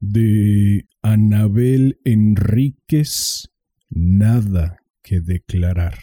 De 0.00 0.86
Anabel 1.02 1.98
Enríquez, 2.04 3.48
nada 3.90 4.78
que 5.02 5.20
declarar. 5.20 5.98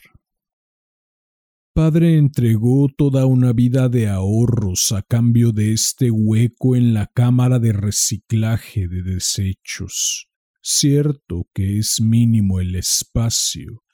Padre 1.73 2.17
entregó 2.17 2.89
toda 2.89 3.25
una 3.25 3.53
vida 3.53 3.87
de 3.87 4.07
ahorros 4.09 4.91
a 4.91 5.01
cambio 5.01 5.51
de 5.51 5.71
este 5.73 6.11
hueco 6.11 6.75
en 6.75 6.93
la 6.93 7.07
cámara 7.07 7.59
de 7.59 7.71
reciclaje 7.71 8.87
de 8.87 9.01
desechos. 9.01 10.27
Cierto 10.61 11.47
que 11.53 11.77
es 11.77 12.01
mínimo 12.01 12.59
el 12.59 12.75
espacio, 12.75 13.84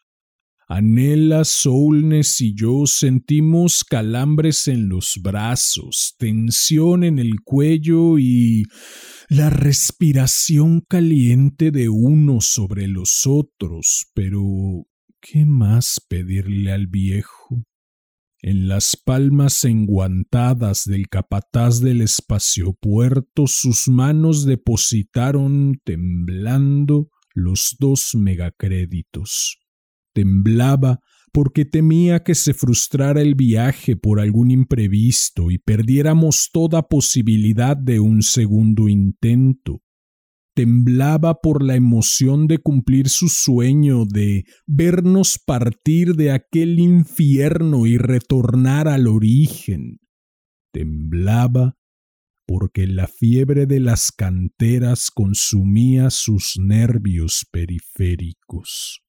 Anela, 0.73 1.43
Soulness 1.43 2.39
y 2.39 2.53
yo 2.55 2.85
sentimos 2.85 3.83
calambres 3.83 4.69
en 4.69 4.87
los 4.87 5.19
brazos, 5.21 6.15
tensión 6.17 7.03
en 7.03 7.19
el 7.19 7.41
cuello 7.43 8.17
y 8.17 8.63
la 9.27 9.49
respiración 9.49 10.79
caliente 10.79 11.71
de 11.71 11.89
unos 11.89 12.53
sobre 12.53 12.87
los 12.87 13.27
otros, 13.27 14.05
pero 14.13 14.87
¿qué 15.19 15.45
más 15.45 15.99
pedirle 16.07 16.71
al 16.71 16.87
viejo? 16.87 17.65
En 18.41 18.69
las 18.69 18.95
palmas 18.95 19.65
enguantadas 19.65 20.85
del 20.85 21.09
capataz 21.09 21.81
del 21.81 22.01
espaciopuerto 22.01 23.45
sus 23.47 23.89
manos 23.89 24.45
depositaron 24.45 25.81
temblando 25.83 27.09
los 27.33 27.75
dos 27.77 28.15
megacréditos. 28.15 29.57
Temblaba 30.13 30.99
porque 31.31 31.65
temía 31.65 32.23
que 32.23 32.35
se 32.35 32.53
frustrara 32.53 33.21
el 33.21 33.35
viaje 33.35 33.95
por 33.95 34.19
algún 34.19 34.51
imprevisto 34.51 35.49
y 35.49 35.57
perdiéramos 35.57 36.49
toda 36.51 36.87
posibilidad 36.87 37.77
de 37.77 37.99
un 37.99 38.21
segundo 38.21 38.89
intento. 38.89 39.81
Temblaba 40.53 41.35
por 41.35 41.63
la 41.63 41.75
emoción 41.75 42.47
de 42.47 42.57
cumplir 42.57 43.07
su 43.07 43.29
sueño, 43.29 44.03
de 44.05 44.43
vernos 44.67 45.39
partir 45.39 46.15
de 46.15 46.31
aquel 46.31 46.79
infierno 46.79 47.85
y 47.85 47.97
retornar 47.97 48.89
al 48.89 49.07
origen. 49.07 49.99
Temblaba 50.73 51.77
porque 52.45 52.85
la 52.85 53.07
fiebre 53.07 53.65
de 53.65 53.79
las 53.79 54.11
canteras 54.11 55.09
consumía 55.09 56.09
sus 56.09 56.55
nervios 56.59 57.45
periféricos 57.49 59.01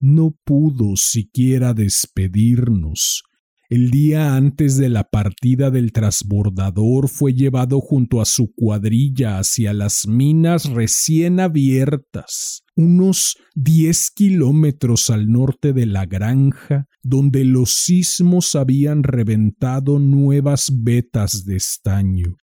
no 0.00 0.36
pudo 0.44 0.96
siquiera 0.96 1.74
despedirnos. 1.74 3.22
El 3.70 3.90
día 3.90 4.34
antes 4.34 4.78
de 4.78 4.88
la 4.88 5.04
partida 5.04 5.70
del 5.70 5.92
transbordador 5.92 7.10
fue 7.10 7.34
llevado 7.34 7.80
junto 7.82 8.22
a 8.22 8.24
su 8.24 8.50
cuadrilla 8.54 9.38
hacia 9.38 9.74
las 9.74 10.06
minas 10.06 10.70
recién 10.70 11.38
abiertas, 11.38 12.62
unos 12.76 13.36
diez 13.54 14.10
kilómetros 14.10 15.10
al 15.10 15.28
norte 15.28 15.74
de 15.74 15.84
la 15.84 16.06
granja, 16.06 16.86
donde 17.02 17.44
los 17.44 17.74
sismos 17.74 18.54
habían 18.54 19.02
reventado 19.02 19.98
nuevas 19.98 20.72
vetas 20.74 21.44
de 21.44 21.56
estaño. 21.56 22.36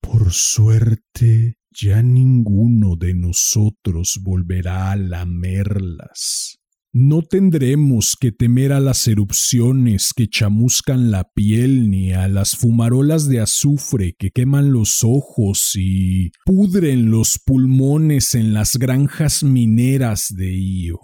Por 0.00 0.32
suerte, 0.32 1.58
ya 1.72 2.02
ninguno 2.02 2.96
de 2.96 3.14
nosotros 3.14 4.20
volverá 4.22 4.92
a 4.92 4.96
lamerlas. 4.96 6.58
No 6.94 7.22
tendremos 7.22 8.16
que 8.20 8.32
temer 8.32 8.70
a 8.70 8.78
las 8.78 9.08
erupciones 9.08 10.12
que 10.14 10.28
chamuscan 10.28 11.10
la 11.10 11.24
piel 11.32 11.90
ni 11.90 12.12
a 12.12 12.28
las 12.28 12.54
fumarolas 12.54 13.28
de 13.28 13.40
azufre 13.40 14.14
que 14.18 14.30
queman 14.30 14.72
los 14.72 15.02
ojos 15.02 15.72
y 15.74 16.32
pudren 16.44 17.10
los 17.10 17.38
pulmones 17.38 18.34
en 18.34 18.52
las 18.52 18.76
granjas 18.76 19.42
mineras 19.42 20.34
de 20.36 20.52
Io. 20.52 20.98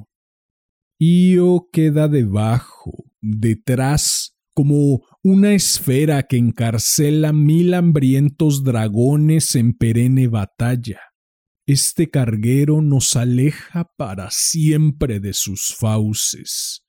Io 1.00 1.68
queda 1.72 2.06
debajo, 2.08 3.04
detrás 3.22 4.37
como 4.58 5.06
una 5.22 5.54
esfera 5.54 6.24
que 6.24 6.36
encarcela 6.36 7.32
mil 7.32 7.74
hambrientos 7.74 8.64
dragones 8.64 9.54
en 9.54 9.72
perenne 9.72 10.26
batalla. 10.26 10.98
Este 11.64 12.10
carguero 12.10 12.82
nos 12.82 13.14
aleja 13.14 13.88
para 13.96 14.32
siempre 14.32 15.20
de 15.20 15.32
sus 15.32 15.76
fauces 15.78 16.84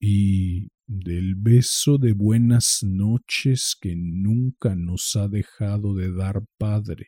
y 0.00 0.70
del 0.88 1.36
beso 1.36 1.98
de 1.98 2.12
buenas 2.12 2.80
noches 2.82 3.76
que 3.80 3.94
nunca 3.94 4.74
nos 4.74 5.14
ha 5.14 5.28
dejado 5.28 5.94
de 5.94 6.12
dar 6.12 6.42
Padre. 6.58 7.06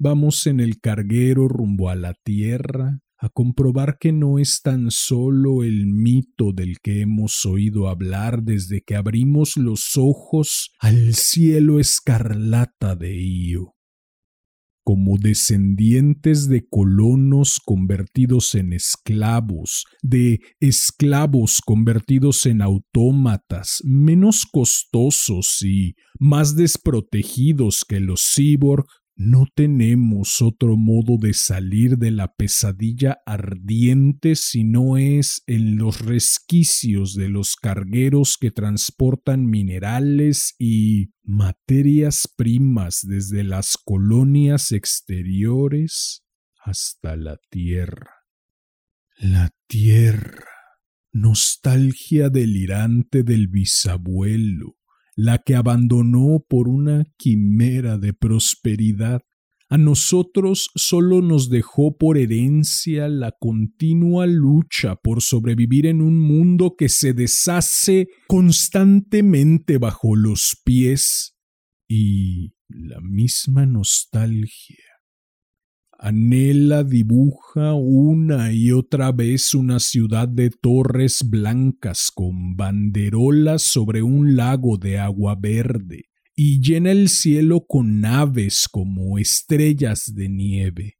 Vamos 0.00 0.44
en 0.48 0.58
el 0.58 0.80
carguero 0.80 1.46
rumbo 1.46 1.88
a 1.88 1.94
la 1.94 2.14
tierra, 2.14 2.98
a 3.18 3.28
comprobar 3.28 3.98
que 3.98 4.12
no 4.12 4.38
es 4.38 4.62
tan 4.62 4.90
solo 4.90 5.64
el 5.64 5.86
mito 5.86 6.52
del 6.52 6.78
que 6.80 7.00
hemos 7.00 7.44
oído 7.44 7.88
hablar 7.88 8.42
desde 8.44 8.80
que 8.82 8.94
abrimos 8.94 9.56
los 9.56 9.96
ojos 9.96 10.70
al 10.78 11.14
cielo 11.14 11.80
escarlata 11.80 12.94
de 12.94 13.16
Io. 13.20 13.74
Como 14.84 15.18
descendientes 15.18 16.48
de 16.48 16.66
colonos 16.66 17.60
convertidos 17.62 18.54
en 18.54 18.72
esclavos, 18.72 19.84
de 20.02 20.40
esclavos 20.60 21.60
convertidos 21.60 22.46
en 22.46 22.62
autómatas, 22.62 23.82
menos 23.84 24.46
costosos 24.50 25.60
y 25.62 25.94
más 26.18 26.56
desprotegidos 26.56 27.84
que 27.86 28.00
los 28.00 28.22
cyborg, 28.34 28.86
no 29.18 29.46
tenemos 29.52 30.40
otro 30.40 30.76
modo 30.76 31.18
de 31.18 31.34
salir 31.34 31.98
de 31.98 32.12
la 32.12 32.36
pesadilla 32.36 33.18
ardiente 33.26 34.36
si 34.36 34.62
no 34.62 34.96
es 34.96 35.42
en 35.48 35.76
los 35.76 36.00
resquicios 36.00 37.14
de 37.14 37.28
los 37.28 37.56
cargueros 37.56 38.36
que 38.40 38.52
transportan 38.52 39.44
minerales 39.46 40.54
y 40.56 41.10
materias 41.24 42.32
primas 42.36 43.00
desde 43.02 43.42
las 43.42 43.76
colonias 43.76 44.70
exteriores 44.70 46.22
hasta 46.64 47.16
la 47.16 47.38
tierra. 47.50 48.12
La 49.16 49.50
tierra, 49.66 50.46
nostalgia 51.10 52.30
delirante 52.30 53.24
del 53.24 53.48
bisabuelo, 53.48 54.77
la 55.18 55.38
que 55.38 55.56
abandonó 55.56 56.44
por 56.48 56.68
una 56.68 57.04
quimera 57.16 57.98
de 57.98 58.12
prosperidad. 58.12 59.22
A 59.68 59.76
nosotros 59.76 60.70
solo 60.76 61.22
nos 61.22 61.50
dejó 61.50 61.98
por 61.98 62.18
herencia 62.18 63.08
la 63.08 63.32
continua 63.32 64.28
lucha 64.28 64.94
por 64.94 65.20
sobrevivir 65.20 65.86
en 65.86 66.02
un 66.02 66.20
mundo 66.20 66.76
que 66.78 66.88
se 66.88 67.14
deshace 67.14 68.06
constantemente 68.28 69.78
bajo 69.78 70.14
los 70.14 70.56
pies 70.64 71.36
y 71.88 72.52
la 72.68 73.00
misma 73.00 73.66
nostalgia 73.66 74.87
Anhela 76.00 76.84
dibuja 76.84 77.74
una 77.74 78.52
y 78.52 78.70
otra 78.70 79.10
vez 79.10 79.52
una 79.52 79.80
ciudad 79.80 80.28
de 80.28 80.50
torres 80.50 81.28
blancas 81.28 82.12
con 82.14 82.56
banderolas 82.56 83.62
sobre 83.62 84.02
un 84.02 84.36
lago 84.36 84.78
de 84.78 85.00
agua 85.00 85.34
verde 85.34 86.04
y 86.36 86.60
llena 86.60 86.92
el 86.92 87.08
cielo 87.08 87.66
con 87.66 88.04
aves 88.04 88.68
como 88.70 89.18
estrellas 89.18 90.14
de 90.14 90.28
nieve. 90.28 90.98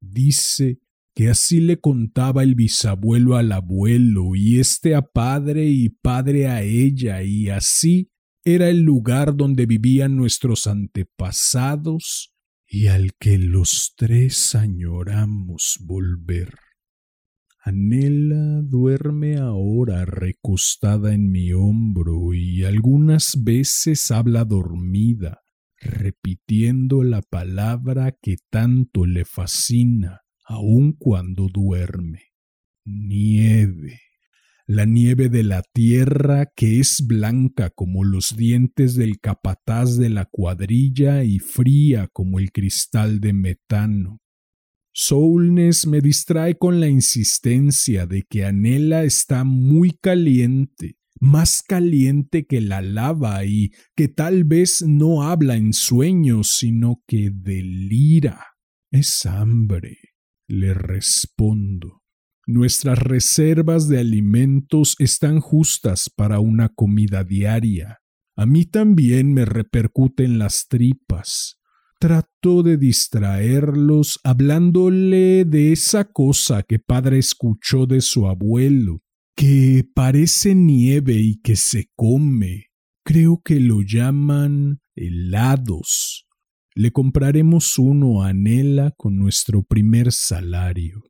Dice 0.00 0.78
que 1.14 1.28
así 1.28 1.60
le 1.60 1.78
contaba 1.78 2.42
el 2.42 2.54
bisabuelo 2.54 3.36
al 3.36 3.52
abuelo 3.52 4.34
y 4.34 4.60
este 4.60 4.94
a 4.94 5.02
padre 5.02 5.66
y 5.66 5.90
padre 5.90 6.46
a 6.46 6.62
ella 6.62 7.22
y 7.22 7.50
así 7.50 8.12
era 8.44 8.70
el 8.70 8.80
lugar 8.80 9.36
donde 9.36 9.66
vivían 9.66 10.16
nuestros 10.16 10.66
antepasados 10.66 12.32
y 12.70 12.88
al 12.88 13.12
que 13.18 13.38
los 13.38 13.94
tres 13.96 14.54
añoramos 14.54 15.78
volver. 15.80 16.54
Anela 17.64 18.60
duerme 18.62 19.38
ahora 19.38 20.04
recostada 20.04 21.14
en 21.14 21.30
mi 21.30 21.52
hombro 21.52 22.34
y 22.34 22.64
algunas 22.64 23.42
veces 23.42 24.10
habla 24.10 24.44
dormida, 24.44 25.40
repitiendo 25.80 27.02
la 27.02 27.22
palabra 27.22 28.12
que 28.12 28.36
tanto 28.50 29.06
le 29.06 29.24
fascina, 29.24 30.20
aun 30.44 30.92
cuando 30.92 31.48
duerme. 31.48 32.34
Nieve. 32.84 34.07
La 34.70 34.84
nieve 34.84 35.30
de 35.30 35.44
la 35.44 35.62
tierra 35.62 36.52
que 36.54 36.78
es 36.78 37.06
blanca 37.06 37.70
como 37.70 38.04
los 38.04 38.36
dientes 38.36 38.96
del 38.96 39.18
capataz 39.18 39.96
de 39.96 40.10
la 40.10 40.26
cuadrilla 40.26 41.24
y 41.24 41.38
fría 41.38 42.06
como 42.12 42.38
el 42.38 42.52
cristal 42.52 43.18
de 43.18 43.32
metano. 43.32 44.20
Soulness 44.92 45.86
me 45.86 46.02
distrae 46.02 46.58
con 46.58 46.80
la 46.80 46.88
insistencia 46.88 48.06
de 48.06 48.24
que 48.28 48.44
Anela 48.44 49.04
está 49.04 49.42
muy 49.42 49.92
caliente, 49.92 50.98
más 51.18 51.62
caliente 51.62 52.44
que 52.44 52.60
la 52.60 52.82
lava 52.82 53.46
y 53.46 53.70
que 53.96 54.08
tal 54.08 54.44
vez 54.44 54.84
no 54.86 55.22
habla 55.22 55.56
en 55.56 55.72
sueños, 55.72 56.58
sino 56.58 57.02
que 57.06 57.30
delira. 57.32 58.44
Es 58.90 59.24
hambre, 59.24 59.96
le 60.46 60.74
respondo. 60.74 62.02
Nuestras 62.48 62.98
reservas 62.98 63.88
de 63.88 64.00
alimentos 64.00 64.96
están 64.98 65.38
justas 65.38 66.10
para 66.10 66.40
una 66.40 66.68
comida 66.68 67.22
diaria. 67.22 68.00
A 68.36 68.44
mí 68.44 68.64
también 68.64 69.32
me 69.32 69.44
repercuten 69.44 70.40
las 70.40 70.66
tripas 70.66 71.58
trató 71.98 72.62
de 72.62 72.76
distraerlos 72.76 74.20
hablándole 74.22 75.44
de 75.44 75.72
esa 75.72 76.04
cosa 76.04 76.62
que 76.62 76.78
padre 76.78 77.18
escuchó 77.18 77.86
de 77.86 78.00
su 78.00 78.28
abuelo, 78.28 79.02
que 79.36 79.84
parece 79.94 80.54
nieve 80.54 81.14
y 81.14 81.40
que 81.40 81.56
se 81.56 81.90
come. 81.96 82.66
Creo 83.04 83.40
que 83.44 83.60
lo 83.60 83.82
llaman 83.82 84.80
helados. 84.94 86.26
Le 86.74 86.92
compraremos 86.92 87.78
uno 87.78 88.22
a 88.22 88.32
Nela 88.32 88.92
con 88.96 89.18
nuestro 89.18 89.64
primer 89.64 90.12
salario. 90.12 91.02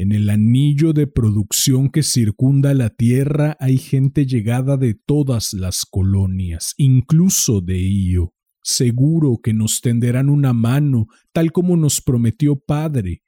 En 0.00 0.12
el 0.12 0.30
anillo 0.30 0.92
de 0.92 1.08
producción 1.08 1.90
que 1.90 2.04
circunda 2.04 2.72
la 2.72 2.88
tierra 2.88 3.56
hay 3.58 3.78
gente 3.78 4.26
llegada 4.26 4.76
de 4.76 4.94
todas 4.94 5.52
las 5.54 5.84
colonias, 5.84 6.74
incluso 6.76 7.60
de 7.60 7.80
Io. 7.80 8.32
Seguro 8.62 9.40
que 9.42 9.52
nos 9.52 9.80
tenderán 9.80 10.30
una 10.30 10.52
mano, 10.52 11.08
tal 11.32 11.50
como 11.50 11.76
nos 11.76 12.00
prometió 12.00 12.54
Padre. 12.54 13.24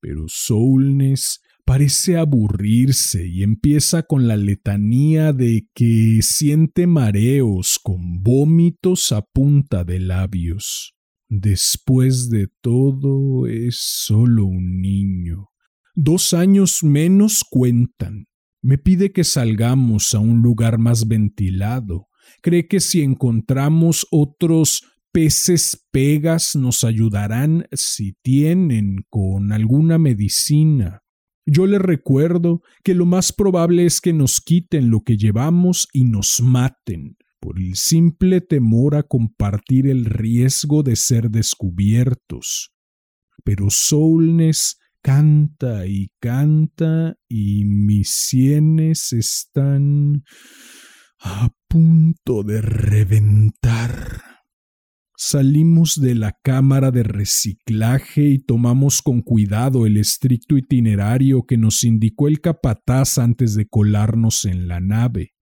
Pero 0.00 0.26
Soulness 0.28 1.40
parece 1.64 2.16
aburrirse 2.16 3.26
y 3.26 3.42
empieza 3.42 4.04
con 4.04 4.28
la 4.28 4.36
letanía 4.36 5.32
de 5.32 5.66
que 5.74 6.20
siente 6.22 6.86
mareos 6.86 7.80
con 7.82 8.22
vómitos 8.22 9.10
a 9.10 9.22
punta 9.22 9.82
de 9.82 9.98
labios. 9.98 10.94
Después 11.28 12.30
de 12.30 12.46
todo 12.60 13.48
es 13.48 13.78
solo 13.80 14.44
un 14.44 14.80
niño. 14.80 15.48
Dos 15.98 16.34
años 16.34 16.80
menos 16.82 17.42
cuentan. 17.42 18.26
Me 18.60 18.76
pide 18.76 19.12
que 19.12 19.24
salgamos 19.24 20.12
a 20.12 20.18
un 20.18 20.42
lugar 20.42 20.76
más 20.76 21.08
ventilado, 21.08 22.08
cree 22.42 22.68
que 22.68 22.80
si 22.80 23.00
encontramos 23.00 24.06
otros 24.10 24.82
peces 25.10 25.86
pegas 25.90 26.54
nos 26.54 26.84
ayudarán 26.84 27.66
si 27.72 28.12
tienen 28.20 29.06
con 29.08 29.52
alguna 29.52 29.96
medicina. 29.96 31.00
Yo 31.46 31.66
le 31.66 31.78
recuerdo 31.78 32.60
que 32.84 32.92
lo 32.92 33.06
más 33.06 33.32
probable 33.32 33.86
es 33.86 34.02
que 34.02 34.12
nos 34.12 34.42
quiten 34.42 34.90
lo 34.90 35.00
que 35.00 35.16
llevamos 35.16 35.88
y 35.94 36.04
nos 36.04 36.42
maten, 36.42 37.16
por 37.40 37.58
el 37.58 37.74
simple 37.74 38.42
temor 38.42 38.96
a 38.96 39.02
compartir 39.02 39.86
el 39.86 40.04
riesgo 40.04 40.82
de 40.82 40.96
ser 40.96 41.30
descubiertos. 41.30 42.74
Pero 43.44 43.70
Soulness 43.70 44.76
canta 45.06 45.86
y 45.86 46.10
canta 46.18 47.14
y 47.28 47.64
mis 47.64 48.10
sienes 48.10 49.12
están 49.12 50.24
a 51.20 51.48
punto 51.68 52.42
de 52.42 52.60
reventar. 52.60 54.20
Salimos 55.16 56.00
de 56.00 56.16
la 56.16 56.36
cámara 56.42 56.90
de 56.90 57.04
reciclaje 57.04 58.22
y 58.22 58.38
tomamos 58.40 59.00
con 59.00 59.22
cuidado 59.22 59.86
el 59.86 59.96
estricto 59.96 60.56
itinerario 60.56 61.44
que 61.44 61.56
nos 61.56 61.84
indicó 61.84 62.26
el 62.26 62.40
capataz 62.40 63.18
antes 63.18 63.54
de 63.54 63.68
colarnos 63.68 64.44
en 64.44 64.66
la 64.66 64.80
nave. 64.80 65.35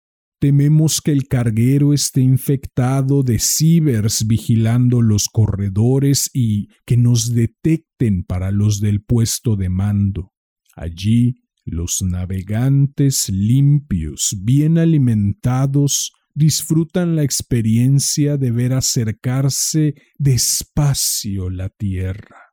Tememos 0.43 1.01
que 1.01 1.13
el 1.13 1.29
carguero 1.29 1.93
esté 1.93 2.21
infectado 2.21 3.23
de 3.23 3.39
cibers 3.39 4.27
vigilando 4.27 5.01
los 5.01 5.29
corredores 5.29 6.31
y 6.35 6.67
que 6.85 6.97
nos 6.97 7.33
detecten 7.33 8.25
para 8.25 8.51
los 8.51 8.81
del 8.81 9.05
puesto 9.05 9.55
de 9.55 9.69
mando. 9.69 10.33
Allí 10.75 11.45
los 11.65 12.03
navegantes 12.03 13.29
limpios, 13.29 14.37
bien 14.43 14.79
alimentados, 14.79 16.11
disfrutan 16.35 17.15
la 17.15 17.23
experiencia 17.23 18.37
de 18.37 18.51
ver 18.51 18.73
acercarse 18.73 19.95
despacio 20.19 21.51
la 21.51 21.69
tierra. 21.69 22.51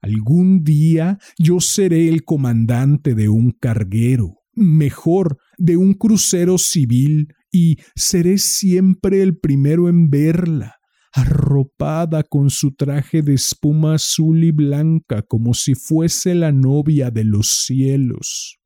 Algún 0.00 0.62
día 0.62 1.18
yo 1.40 1.58
seré 1.58 2.08
el 2.08 2.22
comandante 2.22 3.16
de 3.16 3.28
un 3.28 3.50
carguero, 3.50 4.44
mejor, 4.54 5.38
de 5.58 5.76
un 5.76 5.94
crucero 5.94 6.58
civil, 6.58 7.28
y 7.50 7.76
seré 7.94 8.38
siempre 8.38 9.22
el 9.22 9.38
primero 9.38 9.88
en 9.88 10.10
verla, 10.10 10.76
arropada 11.12 12.22
con 12.22 12.50
su 12.50 12.74
traje 12.74 13.22
de 13.22 13.34
espuma 13.34 13.94
azul 13.94 14.44
y 14.44 14.50
blanca 14.50 15.22
como 15.22 15.54
si 15.54 15.74
fuese 15.74 16.34
la 16.34 16.52
novia 16.52 17.10
de 17.10 17.24
los 17.24 17.48
cielos. 17.64 18.58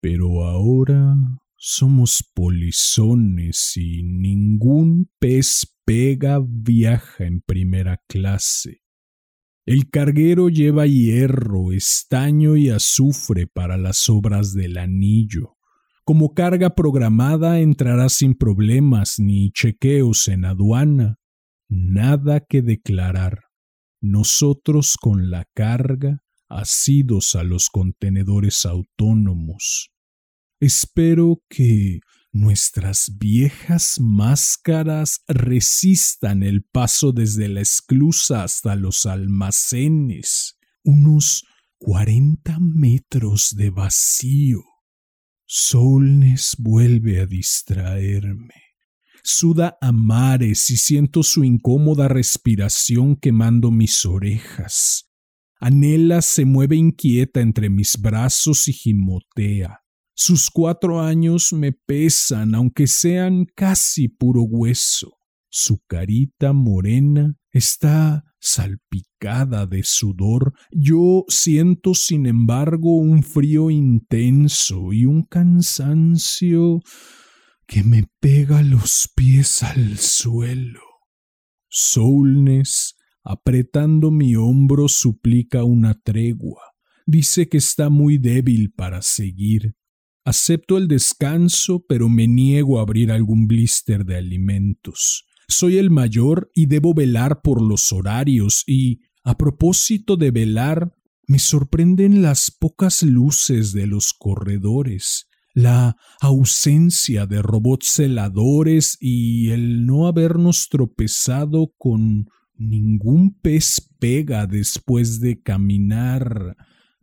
Pero 0.00 0.44
ahora 0.44 1.16
somos 1.56 2.28
polizones 2.34 3.76
y 3.76 4.02
ningún 4.02 5.08
pez 5.18 5.64
pega 5.84 6.40
viaja 6.44 7.24
en 7.24 7.40
primera 7.40 8.02
clase. 8.08 8.82
El 9.64 9.88
carguero 9.90 10.48
lleva 10.48 10.88
hierro, 10.88 11.70
estaño 11.70 12.56
y 12.56 12.68
azufre 12.68 13.46
para 13.46 13.76
las 13.76 14.08
obras 14.08 14.54
del 14.54 14.76
anillo. 14.76 15.56
Como 16.04 16.34
carga 16.34 16.74
programada 16.74 17.60
entrará 17.60 18.08
sin 18.08 18.34
problemas 18.34 19.18
ni 19.18 19.52
chequeos 19.52 20.26
en 20.28 20.44
aduana 20.44 21.18
nada 21.68 22.40
que 22.40 22.60
declarar. 22.60 23.44
Nosotros 24.00 24.96
con 25.00 25.30
la 25.30 25.46
carga, 25.54 26.22
asidos 26.48 27.34
a 27.34 27.44
los 27.44 27.68
contenedores 27.70 28.66
autónomos. 28.66 29.90
Espero 30.60 31.40
que 31.48 32.00
nuestras 32.32 33.16
viejas 33.18 33.98
máscaras 34.00 35.22
resistan 35.28 36.42
el 36.42 36.62
paso 36.64 37.12
desde 37.12 37.48
la 37.48 37.60
esclusa 37.60 38.42
hasta 38.42 38.74
los 38.76 39.06
almacenes, 39.06 40.58
unos 40.84 41.44
cuarenta 41.78 42.58
metros 42.60 43.54
de 43.56 43.70
vacío. 43.70 44.71
Solnes 45.54 46.56
vuelve 46.58 47.20
a 47.20 47.26
distraerme 47.26 48.54
suda 49.22 49.76
a 49.80 49.92
mares 49.92 50.70
y 50.70 50.76
siento 50.76 51.22
su 51.22 51.44
incómoda 51.44 52.08
respiración 52.08 53.16
quemando 53.16 53.70
mis 53.70 54.04
orejas. 54.04 55.08
Anela 55.60 56.22
se 56.22 56.44
mueve 56.44 56.76
inquieta 56.76 57.40
entre 57.40 57.70
mis 57.70 58.00
brazos 58.00 58.66
y 58.66 58.72
gimotea. 58.72 59.80
Sus 60.14 60.50
cuatro 60.50 61.00
años 61.00 61.52
me 61.52 61.72
pesan, 61.72 62.54
aunque 62.54 62.86
sean 62.86 63.46
casi 63.54 64.08
puro 64.08 64.42
hueso. 64.42 65.18
Su 65.48 65.80
carita 65.86 66.52
morena 66.52 67.36
está 67.52 68.24
salpicada 68.42 69.66
de 69.66 69.82
sudor. 69.84 70.52
Yo 70.72 71.24
siento, 71.28 71.94
sin 71.94 72.26
embargo, 72.26 72.96
un 72.96 73.22
frío 73.22 73.70
intenso 73.70 74.92
y 74.92 75.06
un 75.06 75.22
cansancio 75.22 76.80
que 77.66 77.84
me 77.84 78.08
pega 78.20 78.62
los 78.62 79.08
pies 79.14 79.62
al 79.62 79.96
suelo. 79.96 80.80
Soulness, 81.68 82.96
apretando 83.22 84.10
mi 84.10 84.34
hombro, 84.34 84.88
suplica 84.88 85.62
una 85.64 85.94
tregua. 85.94 86.60
Dice 87.06 87.48
que 87.48 87.58
está 87.58 87.88
muy 87.90 88.18
débil 88.18 88.72
para 88.72 89.02
seguir. 89.02 89.74
Acepto 90.24 90.78
el 90.78 90.88
descanso, 90.88 91.84
pero 91.88 92.08
me 92.08 92.26
niego 92.26 92.78
a 92.78 92.82
abrir 92.82 93.10
algún 93.10 93.46
blister 93.46 94.04
de 94.04 94.16
alimentos. 94.16 95.26
Soy 95.48 95.78
el 95.78 95.90
mayor 95.90 96.50
y 96.54 96.66
debo 96.66 96.94
velar 96.94 97.42
por 97.42 97.62
los 97.62 97.92
horarios 97.92 98.64
y, 98.66 99.00
a 99.24 99.36
propósito 99.36 100.16
de 100.16 100.30
velar, 100.30 100.94
me 101.26 101.38
sorprenden 101.38 102.22
las 102.22 102.50
pocas 102.50 103.02
luces 103.02 103.72
de 103.72 103.86
los 103.86 104.12
corredores 104.12 105.28
la 105.54 105.96
ausencia 106.20 107.26
de 107.26 107.42
robots 107.42 107.88
celadores 107.94 108.96
y 109.00 109.50
el 109.50 109.86
no 109.86 110.06
habernos 110.06 110.68
tropezado 110.68 111.72
con 111.76 112.28
ningún 112.54 113.38
pez 113.40 113.90
pega 113.98 114.46
después 114.46 115.20
de 115.20 115.42
caminar 115.42 116.56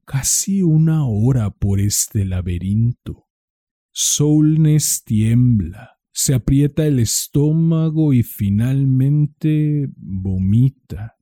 casi 0.05 0.63
una 0.63 1.05
hora 1.05 1.51
por 1.51 1.79
este 1.79 2.25
laberinto. 2.25 3.27
Soulness 3.91 5.03
tiembla, 5.03 5.98
se 6.11 6.33
aprieta 6.33 6.85
el 6.85 6.99
estómago 6.99 8.13
y 8.13 8.23
finalmente 8.23 9.89
vomita. 9.95 11.15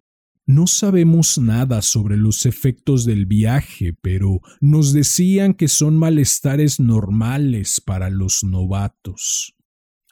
No 0.45 0.65
sabemos 0.65 1.37
nada 1.37 1.81
sobre 1.81 2.15
los 2.15 2.45
efectos 2.45 3.03
del 3.03 3.25
viaje, 3.25 3.93
pero 4.01 4.39
nos 4.61 4.93
decían 4.93 5.53
que 5.53 5.67
son 5.67 5.97
malestares 5.97 6.79
normales 6.79 7.81
para 7.81 8.09
los 8.09 8.43
novatos. 8.43 9.55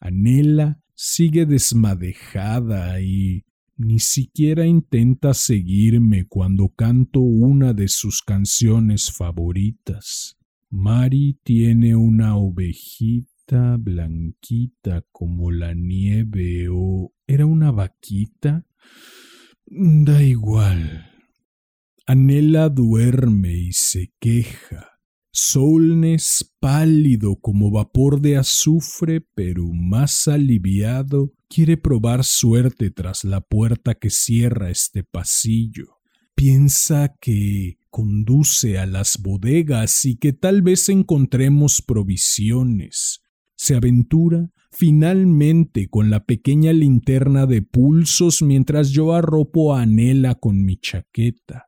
Anela 0.01 0.81
sigue 0.93 1.45
desmadejada 1.45 2.99
y 2.99 3.45
ni 3.77 3.99
siquiera 3.99 4.65
intenta 4.65 5.33
seguirme 5.33 6.27
cuando 6.27 6.69
canto 6.69 7.21
una 7.21 7.73
de 7.73 7.87
sus 7.87 8.21
canciones 8.21 9.11
favoritas. 9.11 10.37
Mari 10.69 11.39
tiene 11.43 11.95
una 11.95 12.35
ovejita 12.35 13.34
blanquita 13.47 15.03
como 15.11 15.51
la 15.51 15.73
nieve 15.73 16.67
o 16.69 17.13
era 17.27 17.45
una 17.45 17.71
vaquita 17.71 18.65
Da 19.67 20.21
igual. 20.21 21.11
Anela 22.05 22.69
duerme 22.69 23.53
y 23.53 23.73
se 23.73 24.13
queja. 24.19 24.99
Solnes 25.31 26.53
pálido 26.59 27.35
como 27.37 27.71
vapor 27.71 28.21
de 28.21 28.37
azufre, 28.37 29.21
pero 29.33 29.65
más 29.73 30.27
aliviado, 30.27 31.33
quiere 31.49 31.77
probar 31.77 32.23
suerte 32.23 32.91
tras 32.91 33.23
la 33.23 33.41
puerta 33.41 33.95
que 33.95 34.11
cierra 34.11 34.69
este 34.69 35.03
pasillo. 35.03 35.97
Piensa 36.35 37.15
que 37.19 37.79
conduce 37.89 38.77
a 38.77 38.85
las 38.85 39.17
bodegas 39.21 40.05
y 40.05 40.17
que 40.17 40.31
tal 40.31 40.61
vez 40.61 40.89
encontremos 40.89 41.81
provisiones. 41.81 43.24
Se 43.65 43.75
aventura 43.75 44.51
finalmente 44.69 45.87
con 45.89 46.11
la 46.11 46.23
pequeña 46.23 46.71
linterna 46.71 47.47
de 47.47 47.63
pulsos 47.63 48.43
mientras 48.43 48.91
yo 48.91 49.15
arropo 49.15 49.73
a 49.73 49.81
Anela 49.81 50.35
con 50.35 50.63
mi 50.63 50.77
chaqueta. 50.77 51.65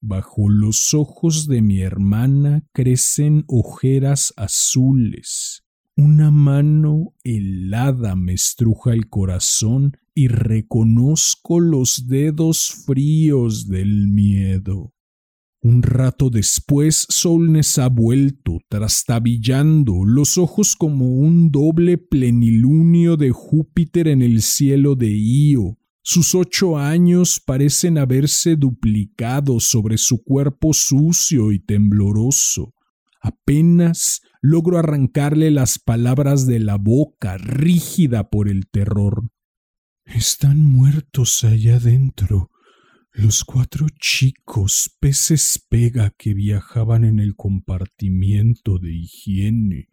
Bajo 0.00 0.48
los 0.48 0.94
ojos 0.94 1.46
de 1.46 1.60
mi 1.60 1.82
hermana 1.82 2.66
crecen 2.72 3.44
ojeras 3.46 4.32
azules. 4.38 5.64
Una 5.98 6.30
mano 6.30 7.12
helada 7.24 8.16
me 8.16 8.32
estruja 8.32 8.94
el 8.94 9.10
corazón 9.10 9.98
y 10.14 10.28
reconozco 10.28 11.60
los 11.60 12.06
dedos 12.08 12.84
fríos 12.86 13.68
del 13.68 14.08
miedo. 14.08 14.94
Un 15.68 15.82
rato 15.82 16.30
después, 16.30 17.06
Solnes 17.10 17.78
ha 17.78 17.90
vuelto, 17.90 18.60
trastabillando, 18.70 20.06
los 20.06 20.38
ojos 20.38 20.74
como 20.74 21.10
un 21.10 21.50
doble 21.50 21.98
plenilunio 21.98 23.18
de 23.18 23.32
Júpiter 23.32 24.08
en 24.08 24.22
el 24.22 24.40
cielo 24.40 24.94
de 24.94 25.10
Io. 25.10 25.76
Sus 26.00 26.34
ocho 26.34 26.78
años 26.78 27.38
parecen 27.44 27.98
haberse 27.98 28.56
duplicado 28.56 29.60
sobre 29.60 29.98
su 29.98 30.24
cuerpo 30.24 30.72
sucio 30.72 31.52
y 31.52 31.58
tembloroso. 31.58 32.72
Apenas 33.20 34.22
logro 34.40 34.78
arrancarle 34.78 35.50
las 35.50 35.78
palabras 35.78 36.46
de 36.46 36.60
la 36.60 36.78
boca, 36.78 37.36
rígida 37.36 38.30
por 38.30 38.48
el 38.48 38.70
terror. 38.70 39.32
Están 40.06 40.64
muertos 40.64 41.44
allá 41.44 41.78
dentro, 41.78 42.48
los 43.18 43.44
cuatro 43.44 43.86
chicos 44.00 44.96
peces 45.00 45.64
pega 45.68 46.14
que 46.16 46.34
viajaban 46.34 47.04
en 47.04 47.18
el 47.18 47.34
compartimiento 47.34 48.78
de 48.78 48.94
higiene 48.94 49.88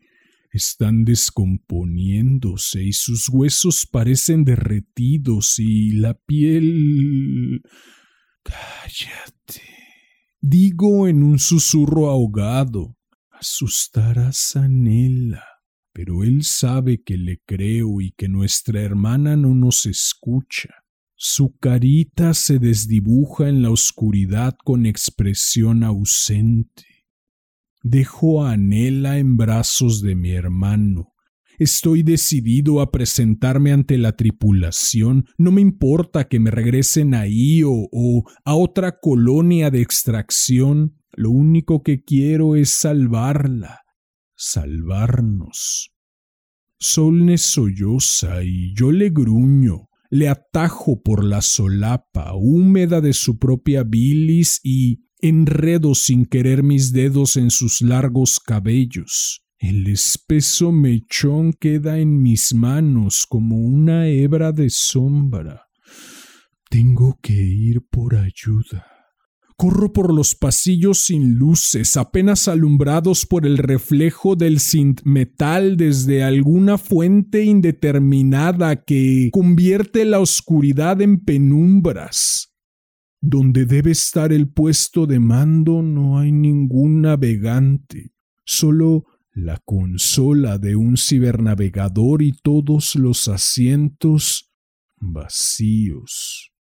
están 0.52 1.04
descomponiéndose 1.04 2.84
y 2.84 2.94
sus 2.94 3.28
huesos 3.28 3.86
parecen 3.86 4.46
derretidos 4.46 5.60
y 5.60 5.92
la 5.92 6.14
piel... 6.14 7.62
Cállate. 8.44 9.64
Digo 10.40 11.08
en 11.08 11.24
un 11.24 11.40
susurro 11.40 12.10
ahogado. 12.10 12.96
Asustarás 13.32 14.56
a 14.56 14.68
Nela. 14.68 15.44
Pero 15.92 16.24
él 16.24 16.44
sabe 16.44 17.02
que 17.04 17.18
le 17.18 17.42
creo 17.46 18.00
y 18.00 18.12
que 18.12 18.30
nuestra 18.30 18.82
hermana 18.82 19.36
no 19.36 19.56
nos 19.56 19.86
escucha. 19.88 20.85
Su 21.18 21.58
carita 21.58 22.34
se 22.34 22.60
desdibuja 22.60 23.48
en 23.48 23.62
la 23.62 23.72
oscuridad 23.72 24.54
con 24.66 24.86
expresión 24.86 25.86
ausente. 25.86 26.84
Dejo 27.84 28.44
a 28.44 28.52
Anela 28.52 29.18
en 29.18 29.38
brazos 29.38 30.02
de 30.02 30.14
mi 30.16 30.32
hermano. 30.32 31.14
Estoy 31.58 32.04
decidido 32.04 32.82
a 32.82 32.92
presentarme 32.92 33.72
ante 33.72 33.98
la 33.98 34.12
tripulación. 34.18 35.26
No 35.38 35.54
me 35.54 35.62
importa 35.62 36.28
que 36.28 36.42
me 36.42 36.52
regresen 36.52 37.14
a 37.14 37.28
Io 37.28 37.72
o 37.72 38.24
a 38.44 38.56
otra 38.56 39.00
colonia 39.00 39.72
de 39.72 39.80
extracción. 39.80 41.02
Lo 41.14 41.32
único 41.32 41.82
que 41.82 42.04
quiero 42.04 42.58
es 42.58 42.72
salvarla, 42.72 43.84
salvarnos. 44.36 45.92
Solne 46.78 47.38
solloza 47.38 48.44
y 48.44 48.76
yo 48.76 48.92
le 48.92 49.12
gruño 49.12 49.88
le 50.16 50.30
atajo 50.30 51.02
por 51.02 51.26
la 51.26 51.42
solapa 51.42 52.34
húmeda 52.36 53.02
de 53.02 53.12
su 53.12 53.38
propia 53.38 53.84
bilis 53.84 54.62
y 54.64 55.02
enredo 55.20 55.94
sin 55.94 56.26
querer 56.26 56.64
mis 56.64 56.94
dedos 56.94 57.36
en 57.36 57.52
sus 57.52 57.82
largos 57.82 58.40
cabellos. 58.40 59.42
El 59.60 59.88
espeso 59.88 60.72
mechón 60.72 61.52
queda 61.52 62.00
en 62.00 62.22
mis 62.22 62.54
manos 62.54 63.26
como 63.28 63.58
una 63.58 64.08
hebra 64.08 64.54
de 64.54 64.70
sombra. 64.70 65.64
Tengo 66.70 67.20
que 67.22 67.34
ir 67.34 67.82
por 67.90 68.16
ayuda. 68.16 68.95
Corro 69.58 69.94
por 69.94 70.14
los 70.14 70.36
pasillos 70.36 71.06
sin 71.06 71.36
luces, 71.36 71.96
apenas 71.96 72.50
alumbrados 72.50 73.26
por 73.26 73.46
el 73.46 73.58
reflejo 73.58 74.36
del 74.36 74.60
metal 75.06 75.78
desde 75.78 76.24
alguna 76.24 76.78
fuente 76.78 77.46
indeterminada 77.46 78.84
que 78.84 79.30
convierte 79.32 80.04
la 80.04 80.20
oscuridad 80.20 81.02
en 81.02 81.20
penumbras. 81.20 82.54
Donde 83.22 83.66
debe 83.66 83.92
estar 83.92 84.34
el 84.34 84.50
puesto 84.50 85.08
de 85.08 85.20
mando 85.20 85.82
no 85.82 86.20
hay 86.20 86.34
ningún 86.34 87.02
navegante, 87.02 88.12
solo 88.44 89.06
la 89.32 89.62
consola 89.64 90.58
de 90.58 90.76
un 90.76 90.98
cibernavegador 90.98 92.22
y 92.22 92.34
todos 92.34 92.96
los 92.96 93.30
asientos 93.30 94.52
vacíos. 94.98 96.55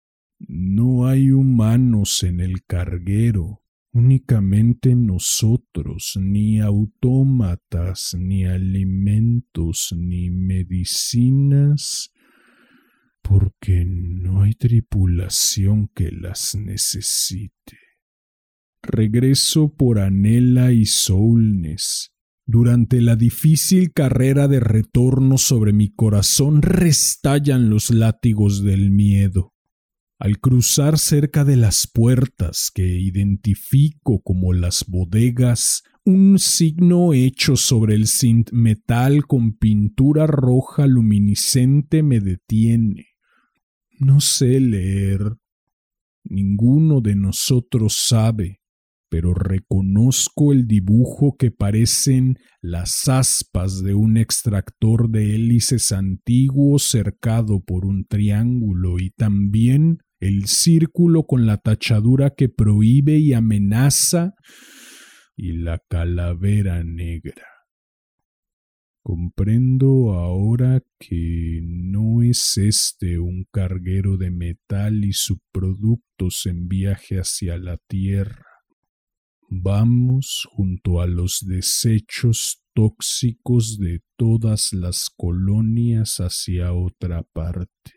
No 0.48 1.06
hay 1.06 1.30
humanos 1.30 2.22
en 2.22 2.40
el 2.40 2.64
carguero, 2.64 3.62
únicamente 3.92 4.94
nosotros, 4.94 6.18
ni 6.20 6.60
autómatas, 6.60 8.16
ni 8.18 8.44
alimentos, 8.44 9.94
ni 9.96 10.30
medicinas, 10.30 12.12
porque 13.22 13.84
no 13.86 14.42
hay 14.42 14.54
tripulación 14.54 15.88
que 15.94 16.10
las 16.10 16.54
necesite. 16.54 17.78
Regreso 18.82 19.72
por 19.74 20.00
Anela 20.00 20.72
y 20.72 20.86
Soulness. 20.86 22.10
Durante 22.44 23.00
la 23.00 23.14
difícil 23.14 23.92
carrera 23.92 24.48
de 24.48 24.58
retorno 24.58 25.38
sobre 25.38 25.72
mi 25.72 25.94
corazón 25.94 26.60
restallan 26.62 27.70
los 27.70 27.90
látigos 27.90 28.64
del 28.64 28.90
miedo. 28.90 29.51
Al 30.24 30.38
cruzar 30.38 31.00
cerca 31.00 31.44
de 31.44 31.56
las 31.56 31.88
puertas 31.92 32.70
que 32.72 32.86
identifico 32.86 34.22
como 34.22 34.52
las 34.52 34.84
bodegas, 34.86 35.82
un 36.04 36.38
signo 36.38 37.12
hecho 37.12 37.56
sobre 37.56 37.96
el 37.96 38.06
cint 38.06 38.52
metal 38.52 39.26
con 39.26 39.58
pintura 39.58 40.28
roja 40.28 40.86
luminiscente 40.86 42.04
me 42.04 42.20
detiene. 42.20 43.08
No 43.98 44.20
sé 44.20 44.60
leer. 44.60 45.38
Ninguno 46.22 47.00
de 47.00 47.16
nosotros 47.16 47.94
sabe, 48.06 48.60
pero 49.08 49.34
reconozco 49.34 50.52
el 50.52 50.68
dibujo 50.68 51.34
que 51.36 51.50
parecen 51.50 52.38
las 52.60 53.08
aspas 53.08 53.82
de 53.82 53.94
un 53.94 54.16
extractor 54.16 55.10
de 55.10 55.34
hélices 55.34 55.90
antiguo 55.90 56.78
cercado 56.78 57.58
por 57.58 57.84
un 57.84 58.04
triángulo 58.06 59.00
y 59.00 59.10
también 59.10 59.98
el 60.22 60.46
círculo 60.46 61.24
con 61.24 61.46
la 61.46 61.56
tachadura 61.56 62.30
que 62.30 62.48
prohíbe 62.48 63.18
y 63.18 63.32
amenaza 63.32 64.34
y 65.34 65.54
la 65.54 65.80
calavera 65.88 66.84
negra. 66.84 67.48
Comprendo 69.02 70.12
ahora 70.12 70.80
que 71.00 71.60
no 71.64 72.22
es 72.22 72.56
este 72.56 73.18
un 73.18 73.46
carguero 73.50 74.16
de 74.16 74.30
metal 74.30 75.04
y 75.04 75.12
subproductos 75.12 76.46
en 76.46 76.68
viaje 76.68 77.16
hacia 77.16 77.58
la 77.58 77.78
Tierra. 77.88 78.46
Vamos 79.50 80.46
junto 80.52 81.00
a 81.00 81.08
los 81.08 81.44
desechos 81.44 82.62
tóxicos 82.74 83.76
de 83.76 84.02
todas 84.16 84.72
las 84.72 85.10
colonias 85.10 86.18
hacia 86.18 86.72
otra 86.74 87.24
parte. 87.24 87.90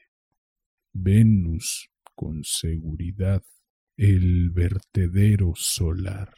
Venus, 0.91 1.91
con 2.15 2.43
seguridad, 2.43 3.43
el 3.97 4.49
vertedero 4.49 5.53
solar. 5.55 6.33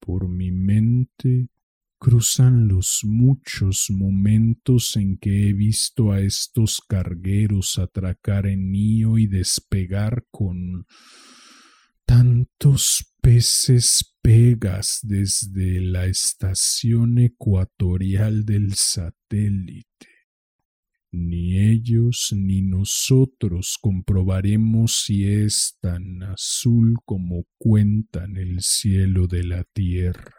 Por 0.00 0.28
mi 0.28 0.50
mente 0.50 1.48
cruzan 1.98 2.68
los 2.68 3.00
muchos 3.04 3.90
momentos 3.90 4.96
en 4.96 5.18
que 5.18 5.48
he 5.48 5.52
visto 5.52 6.12
a 6.12 6.20
estos 6.20 6.80
cargueros 6.86 7.78
atracar 7.78 8.46
en 8.46 8.70
Nío 8.70 9.18
y 9.18 9.26
despegar 9.26 10.24
con 10.30 10.86
tantos 12.04 13.14
peces 13.20 14.14
pegas 14.22 15.00
desde 15.02 15.80
la 15.80 16.06
estación 16.06 17.18
ecuatorial 17.18 18.44
del 18.44 18.74
satélite. 18.74 20.17
Ni 21.10 21.58
ellos 21.58 22.34
ni 22.36 22.60
nosotros 22.60 23.78
comprobaremos 23.80 25.04
si 25.04 25.24
es 25.24 25.78
tan 25.80 26.22
azul 26.22 26.96
como 27.06 27.46
cuentan 27.56 28.36
el 28.36 28.60
cielo 28.60 29.26
de 29.26 29.44
la 29.44 29.64
tierra. 29.64 30.34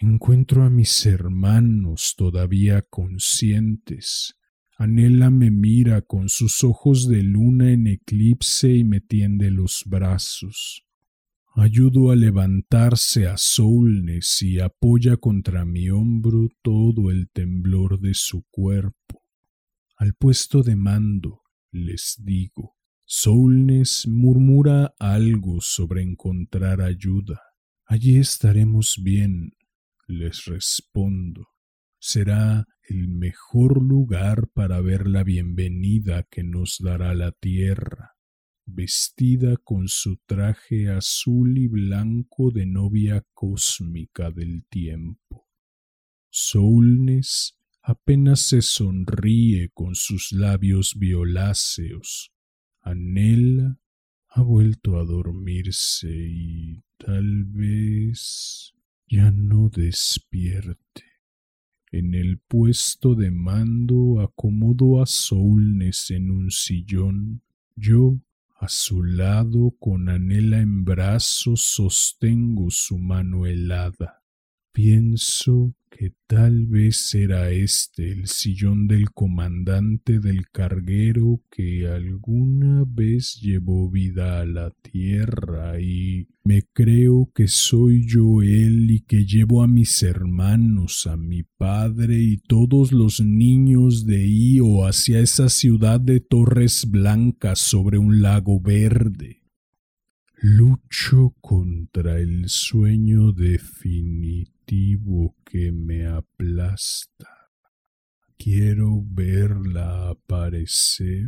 Encuentro 0.00 0.62
a 0.62 0.70
mis 0.70 1.04
hermanos 1.04 2.14
todavía 2.16 2.82
conscientes. 2.82 4.36
Anhela 4.78 5.28
me 5.28 5.50
mira 5.50 6.02
con 6.02 6.28
sus 6.28 6.64
ojos 6.64 7.08
de 7.08 7.22
luna 7.22 7.72
en 7.72 7.88
eclipse 7.88 8.72
y 8.72 8.84
me 8.84 9.00
tiende 9.00 9.50
los 9.50 9.82
brazos. 9.84 10.84
Ayudo 11.56 12.12
a 12.12 12.16
levantarse 12.16 13.26
a 13.26 13.36
Soulness 13.36 14.40
y 14.40 14.60
apoya 14.60 15.16
contra 15.16 15.64
mi 15.64 15.90
hombro 15.90 16.48
todo 16.62 17.10
el 17.10 17.28
temblor 17.28 17.98
de 18.00 18.14
su 18.14 18.44
cuerpo. 18.50 19.27
Al 20.00 20.14
puesto 20.14 20.62
de 20.62 20.76
mando, 20.76 21.42
les 21.72 22.22
digo, 22.24 22.76
Soulness 23.04 24.06
murmura 24.06 24.94
algo 25.00 25.60
sobre 25.60 26.02
encontrar 26.02 26.82
ayuda. 26.82 27.42
Allí 27.84 28.16
estaremos 28.18 29.00
bien, 29.02 29.56
les 30.06 30.44
respondo. 30.44 31.48
Será 31.98 32.64
el 32.88 33.08
mejor 33.08 33.82
lugar 33.82 34.46
para 34.54 34.80
ver 34.80 35.08
la 35.08 35.24
bienvenida 35.24 36.22
que 36.30 36.44
nos 36.44 36.76
dará 36.78 37.12
la 37.16 37.32
tierra, 37.32 38.12
vestida 38.66 39.56
con 39.56 39.88
su 39.88 40.18
traje 40.26 40.90
azul 40.90 41.58
y 41.58 41.66
blanco 41.66 42.52
de 42.52 42.66
novia 42.66 43.26
cósmica 43.34 44.30
del 44.30 44.64
tiempo. 44.70 45.48
Soulness 46.30 47.58
apenas 47.82 48.40
se 48.40 48.62
sonríe 48.62 49.70
con 49.70 49.94
sus 49.94 50.32
labios 50.32 50.94
violáceos. 50.98 52.32
Anhela 52.82 53.78
ha 54.28 54.42
vuelto 54.42 54.98
a 54.98 55.04
dormirse 55.04 56.10
y 56.10 56.82
tal 56.96 57.44
vez 57.44 58.74
ya 59.08 59.30
no 59.30 59.68
despierte. 59.70 61.04
En 61.90 62.14
el 62.14 62.38
puesto 62.38 63.14
de 63.14 63.30
mando 63.30 64.20
acomodo 64.20 65.00
a 65.02 65.06
Soulness 65.06 66.10
en 66.10 66.30
un 66.30 66.50
sillón. 66.50 67.42
Yo, 67.76 68.20
a 68.60 68.68
su 68.68 69.02
lado, 69.02 69.74
con 69.78 70.10
Anela 70.10 70.60
en 70.60 70.84
brazos, 70.84 71.62
sostengo 71.62 72.70
su 72.70 72.98
mano 72.98 73.46
helada. 73.46 74.22
Pienso 74.72 75.74
que 75.98 76.12
tal 76.28 76.66
vez 76.66 77.12
era 77.12 77.50
este 77.50 78.12
el 78.12 78.28
sillón 78.28 78.86
del 78.86 79.10
comandante 79.10 80.20
del 80.20 80.48
carguero 80.48 81.40
que 81.50 81.88
alguna 81.88 82.84
vez 82.86 83.40
llevó 83.42 83.90
vida 83.90 84.40
a 84.40 84.46
la 84.46 84.70
tierra 84.70 85.80
y 85.80 86.28
me 86.44 86.62
creo 86.72 87.32
que 87.34 87.48
soy 87.48 88.06
yo 88.06 88.42
él 88.42 88.92
y 88.92 89.00
que 89.00 89.26
llevo 89.26 89.60
a 89.60 89.66
mis 89.66 90.04
hermanos, 90.04 91.08
a 91.08 91.16
mi 91.16 91.42
padre 91.42 92.16
y 92.20 92.36
todos 92.36 92.92
los 92.92 93.20
niños 93.20 94.06
de 94.06 94.24
Io 94.24 94.86
hacia 94.86 95.18
esa 95.18 95.48
ciudad 95.48 95.98
de 95.98 96.20
torres 96.20 96.88
blancas 96.88 97.58
sobre 97.58 97.98
un 97.98 98.22
lago 98.22 98.60
verde. 98.60 99.47
Lucho 100.40 101.34
contra 101.40 102.20
el 102.20 102.48
sueño 102.48 103.32
definitivo 103.32 105.34
que 105.44 105.72
me 105.72 106.06
aplasta. 106.06 107.50
Quiero 108.36 109.02
verla 109.04 110.10
aparecer. 110.10 111.26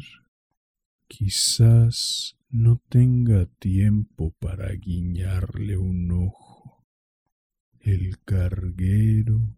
Quizás 1.09 2.37
no 2.51 2.81
tenga 2.89 3.47
tiempo 3.59 4.33
para 4.39 4.71
guiñarle 4.75 5.77
un 5.77 6.13
ojo. 6.13 6.87
El 7.81 8.17
carguero 8.21 9.57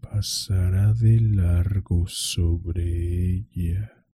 pasará 0.00 0.94
de 0.94 1.20
largo 1.20 2.08
sobre 2.08 3.34
ella 3.34 4.06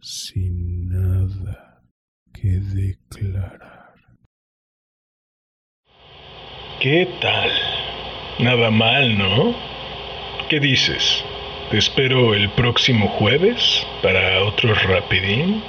sin 0.00 0.88
nada 0.88 1.84
que 2.32 2.60
declarar. 2.60 3.81
¿Qué 6.82 7.06
tal? 7.20 7.48
Nada 8.40 8.72
mal, 8.72 9.16
¿no? 9.16 9.54
¿Qué 10.48 10.58
dices? 10.58 11.22
¿Te 11.70 11.78
espero 11.78 12.34
el 12.34 12.50
próximo 12.50 13.06
jueves 13.06 13.86
para 14.02 14.42
otro 14.42 14.74
rapidín? 14.74 15.62